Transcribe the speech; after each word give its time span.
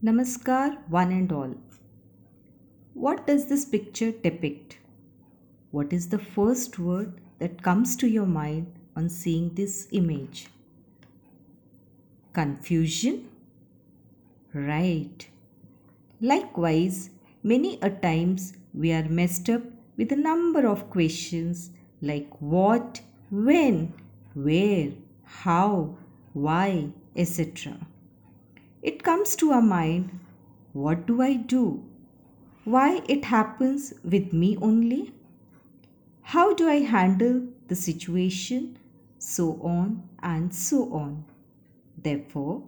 Namaskar, 0.00 0.78
one 0.88 1.10
and 1.10 1.32
all. 1.32 1.54
What 2.94 3.26
does 3.26 3.46
this 3.46 3.64
picture 3.64 4.12
depict? 4.12 4.78
What 5.72 5.92
is 5.92 6.10
the 6.10 6.20
first 6.20 6.78
word 6.78 7.20
that 7.40 7.62
comes 7.64 7.96
to 7.96 8.06
your 8.06 8.24
mind 8.24 8.72
on 8.94 9.08
seeing 9.08 9.54
this 9.54 9.88
image? 9.90 10.46
Confusion? 12.32 13.28
Right. 14.54 15.28
Likewise, 16.20 17.10
many 17.42 17.80
a 17.82 17.90
times 17.90 18.52
we 18.72 18.92
are 18.92 19.08
messed 19.08 19.50
up 19.50 19.62
with 19.96 20.12
a 20.12 20.16
number 20.16 20.64
of 20.64 20.90
questions 20.90 21.70
like 22.00 22.30
what, 22.40 23.00
when, 23.30 23.92
where, 24.34 24.92
how, 25.24 25.96
why, 26.34 26.90
etc. 27.16 27.87
It 28.88 29.02
comes 29.02 29.36
to 29.36 29.50
our 29.52 29.60
mind 29.60 30.18
what 30.72 31.06
do 31.06 31.20
I 31.20 31.34
do? 31.34 31.84
Why 32.64 33.02
it 33.06 33.26
happens 33.26 33.92
with 34.02 34.32
me 34.32 34.56
only? 34.62 35.12
How 36.22 36.54
do 36.54 36.68
I 36.70 36.76
handle 36.92 37.42
the 37.66 37.74
situation? 37.74 38.78
So 39.18 39.60
on 39.62 40.08
and 40.22 40.54
so 40.54 40.90
on. 41.00 41.26
Therefore, 42.02 42.62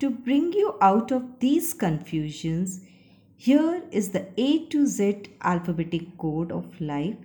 to 0.00 0.10
bring 0.10 0.52
you 0.52 0.74
out 0.82 1.10
of 1.10 1.38
these 1.38 1.72
confusions, 1.72 2.80
here 3.38 3.82
is 3.90 4.10
the 4.10 4.26
A 4.36 4.66
to 4.66 4.86
Z 4.86 5.22
alphabetic 5.40 6.18
code 6.18 6.52
of 6.52 6.78
life 6.82 7.16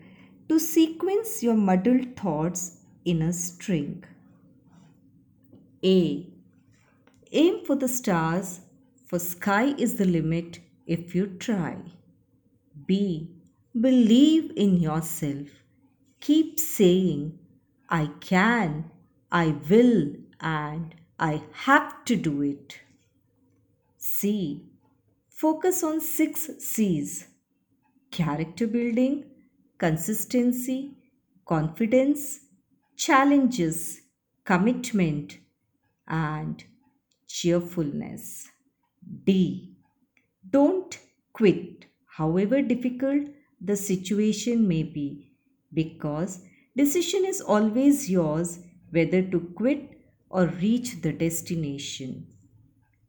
to 0.48 0.58
sequence 0.58 1.44
your 1.44 1.56
muddled 1.56 2.16
thoughts 2.16 2.78
in 3.04 3.22
a 3.22 3.34
string. 3.34 4.06
A. 5.84 6.37
Aim 7.32 7.66
for 7.66 7.76
the 7.76 7.88
stars, 7.88 8.62
for 9.06 9.20
sky 9.20 9.74
is 9.78 9.96
the 9.96 10.06
limit 10.06 10.60
if 10.86 11.14
you 11.14 11.28
try. 11.28 11.78
B. 12.86 13.32
Believe 13.80 14.52
in 14.56 14.78
yourself. 14.78 15.48
Keep 16.20 16.60
saying, 16.60 17.38
I 17.90 18.08
can, 18.20 18.92
I 19.32 19.56
will, 19.70 20.14
and 20.40 20.96
I 21.20 21.44
have 21.52 22.06
to 22.06 22.16
do 22.16 22.42
it. 22.42 22.80
C. 23.98 24.64
Focus 25.30 25.84
on 25.84 26.02
six 26.02 26.50
C's 26.60 27.28
character 28.12 28.66
building, 28.68 29.26
consistency, 29.78 30.98
confidence, 31.46 32.40
challenges, 32.96 34.02
commitment, 34.44 35.38
and 36.08 36.64
cheerfulness. 37.28 38.48
D. 39.26 39.76
Don't 40.50 40.98
quit, 41.34 41.86
however 42.06 42.62
difficult 42.62 43.28
the 43.62 43.76
situation 43.76 44.68
may 44.68 44.84
be, 44.84 45.32
because 45.74 46.42
decision 46.76 47.26
is 47.26 47.42
always 47.42 48.10
yours 48.10 48.60
whether 48.92 49.22
to 49.22 49.40
quit 49.56 50.00
or 50.30 50.48
reach 50.48 51.02
the 51.02 51.12
destination. 51.12 52.28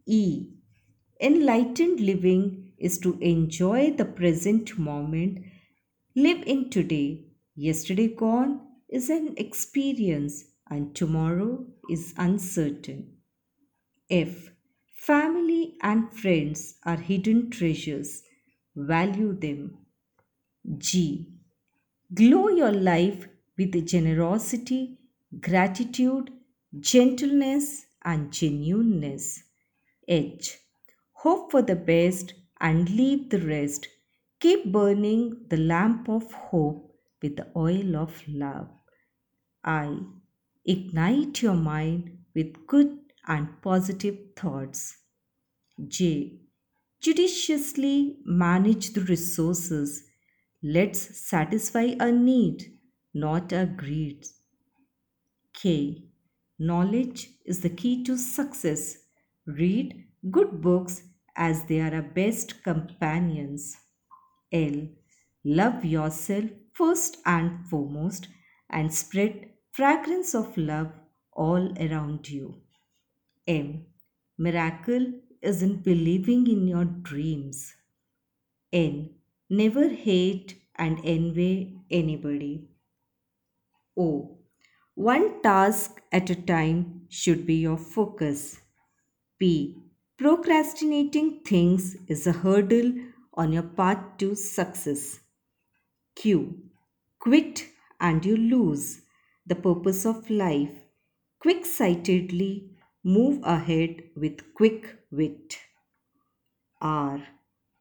E. 0.06 0.50
Enlightened 1.20 2.00
living 2.00 2.72
is 2.78 2.98
to 2.98 3.18
enjoy 3.20 3.90
the 3.90 4.04
present 4.04 4.78
moment, 4.78 5.44
live 6.14 6.42
in 6.46 6.70
today. 6.70 7.24
Yesterday 7.56 8.08
gone 8.08 8.60
is 8.88 9.10
an 9.10 9.34
experience, 9.36 10.44
and 10.70 10.94
tomorrow 10.94 11.66
is 11.90 12.14
uncertain. 12.16 13.17
F. 14.10 14.50
Family 14.96 15.76
and 15.82 16.12
friends 16.12 16.78
are 16.84 16.96
hidden 16.96 17.50
treasures. 17.50 18.22
Value 18.74 19.32
them. 19.38 19.78
G. 20.78 21.26
Glow 22.14 22.48
your 22.48 22.72
life 22.72 23.28
with 23.56 23.86
generosity, 23.86 24.98
gratitude, 25.40 26.30
gentleness, 26.80 27.86
and 28.04 28.32
genuineness. 28.32 29.44
H. 30.06 30.58
Hope 31.12 31.50
for 31.50 31.62
the 31.62 31.76
best 31.76 32.34
and 32.60 32.88
leave 32.90 33.30
the 33.30 33.40
rest. 33.40 33.88
Keep 34.40 34.72
burning 34.72 35.46
the 35.48 35.56
lamp 35.56 36.08
of 36.08 36.32
hope 36.32 36.94
with 37.20 37.36
the 37.36 37.48
oil 37.56 37.96
of 37.96 38.22
love. 38.28 38.70
I. 39.64 39.98
Ignite 40.64 41.42
your 41.42 41.54
mind 41.54 42.18
with 42.34 42.66
good 42.66 43.07
and 43.28 43.62
positive 43.62 44.18
thoughts. 44.36 44.98
J. 45.88 46.40
Judiciously 47.00 48.20
manage 48.24 48.92
the 48.94 49.02
resources. 49.02 50.04
Let's 50.62 51.18
satisfy 51.20 51.96
a 52.00 52.12
need, 52.12 52.78
not 53.14 53.52
a 53.52 53.66
greed. 53.66 54.26
K. 55.52 56.08
Knowledge 56.58 57.34
is 57.44 57.60
the 57.60 57.68
key 57.68 58.02
to 58.04 58.16
success. 58.16 59.08
Read 59.44 60.06
good 60.30 60.62
books 60.62 61.02
as 61.36 61.66
they 61.66 61.80
are 61.80 61.94
our 61.94 62.00
best 62.00 62.62
companions. 62.62 63.76
L. 64.52 64.88
Love 65.44 65.84
yourself 65.84 66.50
first 66.74 67.18
and 67.26 67.68
foremost 67.68 68.28
and 68.70 68.94
spread 68.94 69.54
fragrance 69.72 70.34
of 70.34 70.56
love 70.56 70.92
all 71.32 71.72
around 71.78 72.28
you. 72.30 72.62
M. 73.48 73.86
Miracle 74.36 75.14
isn't 75.40 75.82
believing 75.82 76.46
in 76.46 76.68
your 76.68 76.84
dreams. 76.84 77.74
N. 78.72 79.14
Never 79.48 79.88
hate 79.88 80.60
and 80.76 81.00
envy 81.02 81.80
anybody. 81.90 82.68
O. 83.96 84.36
One 84.94 85.40
task 85.42 86.02
at 86.12 86.28
a 86.28 86.34
time 86.34 87.06
should 87.08 87.46
be 87.46 87.54
your 87.54 87.78
focus. 87.78 88.60
P. 89.38 89.78
Procrastinating 90.18 91.40
things 91.40 91.96
is 92.06 92.26
a 92.26 92.32
hurdle 92.32 92.92
on 93.32 93.52
your 93.52 93.62
path 93.62 94.18
to 94.18 94.34
success. 94.34 95.20
Q. 96.14 96.70
Quit 97.18 97.66
and 97.98 98.24
you 98.26 98.36
lose 98.36 99.02
the 99.46 99.54
purpose 99.54 100.04
of 100.04 100.28
life. 100.28 100.74
Quick 101.40 101.64
sightedly 101.64 102.77
Move 103.02 103.40
ahead 103.42 104.10
with 104.14 104.54
quick 104.54 104.98
wit. 105.10 105.58
R. 106.80 107.24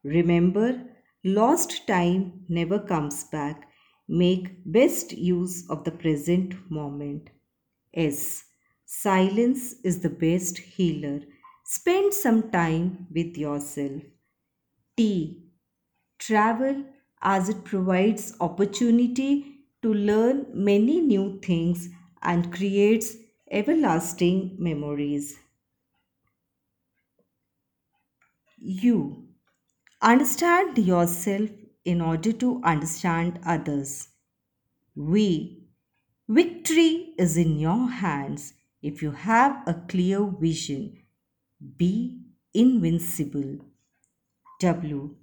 Remember, 0.04 0.94
lost 1.24 1.86
time 1.86 2.44
never 2.48 2.78
comes 2.78 3.24
back. 3.24 3.68
Make 4.06 4.62
best 4.70 5.12
use 5.12 5.68
of 5.70 5.84
the 5.84 5.90
present 5.90 6.70
moment. 6.70 7.30
S. 7.94 8.44
Silence 8.84 9.80
is 9.82 10.00
the 10.00 10.10
best 10.10 10.58
healer. 10.58 11.22
Spend 11.64 12.14
some 12.14 12.50
time 12.50 13.06
with 13.10 13.36
yourself. 13.36 14.02
T. 14.98 15.50
Travel 16.18 16.86
as 17.22 17.48
it 17.48 17.64
provides 17.64 18.36
opportunity 18.40 19.66
to 19.82 19.94
learn 19.94 20.46
many 20.52 21.00
new 21.00 21.40
things 21.40 21.90
and 22.22 22.52
creates 22.52 23.16
everlasting 23.50 24.56
memories. 24.58 25.38
You 28.60 29.28
understand 30.02 30.78
yourself 30.78 31.50
in 31.84 32.00
order 32.00 32.32
to 32.32 32.62
understand 32.64 33.40
others. 33.44 34.08
We 34.96 35.68
victory 36.28 37.14
is 37.18 37.36
in 37.36 37.58
your 37.58 37.88
hands 37.90 38.54
if 38.82 39.02
you 39.02 39.12
have 39.12 39.66
a 39.68 39.74
clear 39.88 40.24
vision. 40.26 41.04
Be 41.78 42.22
invincible. 42.54 43.60
W. 44.60 45.16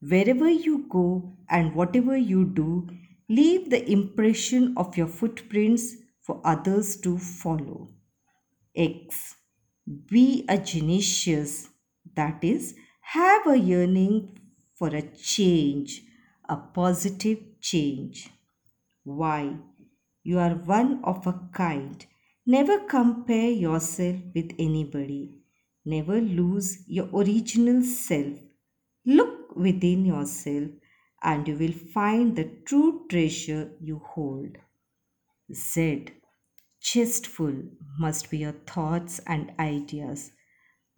Wherever 0.00 0.48
you 0.48 0.86
go 0.88 1.36
and 1.48 1.74
whatever 1.74 2.16
you 2.16 2.44
do, 2.44 2.88
leave 3.28 3.70
the 3.70 3.90
impression 3.90 4.74
of 4.76 4.96
your 4.96 5.08
footprints 5.08 5.96
for 6.22 6.40
others 6.44 6.96
to 7.02 7.18
follow. 7.18 7.88
X. 8.74 9.36
Be 10.08 10.44
a 10.48 10.58
genius, 10.58 11.68
that 12.14 12.42
is, 12.42 12.74
have 13.00 13.46
a 13.46 13.58
yearning 13.58 14.38
for 14.74 14.88
a 14.88 15.02
change, 15.02 16.02
a 16.48 16.56
positive 16.56 17.38
change. 17.60 18.30
Y. 19.04 19.56
You 20.22 20.38
are 20.38 20.54
one 20.54 21.02
of 21.04 21.26
a 21.26 21.48
kind. 21.52 22.06
Never 22.46 22.80
compare 22.80 23.50
yourself 23.50 24.16
with 24.34 24.52
anybody. 24.58 25.34
Never 25.84 26.20
lose 26.20 26.88
your 26.88 27.08
original 27.12 27.82
self. 27.82 28.38
Look 29.04 29.56
within 29.56 30.04
yourself 30.04 30.70
and 31.22 31.46
you 31.48 31.56
will 31.56 31.72
find 31.72 32.36
the 32.36 32.44
true 32.64 33.06
treasure 33.08 33.72
you 33.80 33.98
hold. 33.98 34.58
Z. 35.54 36.08
Chestful 36.80 37.54
must 37.98 38.30
be 38.30 38.38
your 38.38 38.52
thoughts 38.52 39.20
and 39.26 39.52
ideas. 39.58 40.32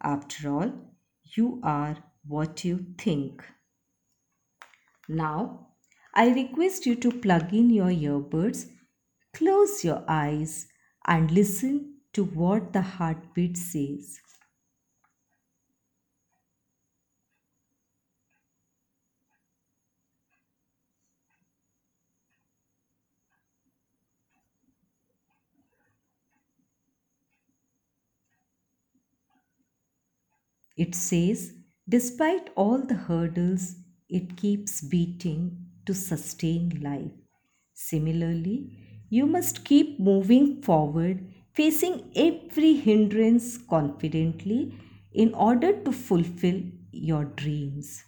After 0.01 0.49
all, 0.49 0.73
You 1.23 1.61
are 1.63 1.97
what 2.25 2.65
you 2.65 2.95
think. 2.97 3.43
Now, 5.09 5.69
I 6.13 6.29
request 6.31 6.85
you 6.85 6.95
to 6.97 7.11
plug 7.11 7.51
in 7.53 7.71
your 7.71 7.87
earbuds, 7.89 8.69
close 9.33 9.83
your 9.83 10.03
eyes, 10.07 10.67
and 11.07 11.31
listen 11.31 12.01
to 12.13 12.23
what 12.23 12.71
the 12.73 12.81
heartbeat 12.81 13.57
says. 13.57 14.19
It 30.77 30.95
says, 30.95 31.53
despite 31.87 32.49
all 32.55 32.79
the 32.79 32.95
hurdles, 32.95 33.75
it 34.09 34.37
keeps 34.37 34.81
beating 34.81 35.67
to 35.85 35.93
sustain 35.93 36.81
life. 36.81 37.11
Similarly, 37.73 38.77
you 39.09 39.25
must 39.25 39.65
keep 39.65 39.99
moving 39.99 40.61
forward, 40.61 41.33
facing 41.53 42.11
every 42.15 42.73
hindrance 42.73 43.57
confidently 43.57 44.73
in 45.13 45.33
order 45.33 45.81
to 45.83 45.91
fulfill 45.91 46.61
your 46.91 47.25
dreams. 47.25 48.03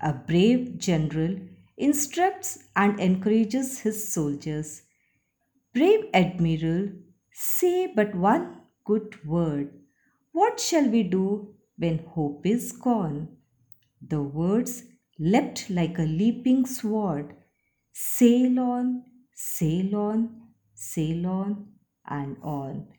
A 0.00 0.12
brave 0.12 0.78
general 0.78 1.36
instructs 1.76 2.58
and 2.76 3.00
encourages 3.00 3.80
his 3.80 4.08
soldiers. 4.08 4.82
Brave 5.74 6.06
admiral, 6.14 6.90
say 7.32 7.86
but 7.86 8.14
one 8.14 8.62
good 8.84 9.24
word. 9.24 9.72
What 10.32 10.60
shall 10.60 10.88
we 10.88 11.02
do 11.02 11.53
when 11.76 11.98
hope 11.98 12.46
is 12.46 12.72
gone? 12.72 13.38
The 14.02 14.22
words 14.22 14.84
leapt 15.18 15.70
like 15.70 15.98
a 15.98 16.02
leaping 16.02 16.66
sword. 16.66 17.36
Sail 17.92 18.58
on, 18.60 19.04
sail 19.34 19.96
on, 19.96 20.54
sail 20.74 21.26
on, 21.26 21.74
and 22.06 22.36
on 22.42 22.92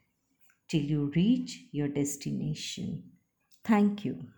till 0.68 0.83
you 0.83 1.12
reach 1.16 1.66
your 1.72 1.88
destination. 1.89 3.12
Thank 3.63 4.06
you. 4.06 4.30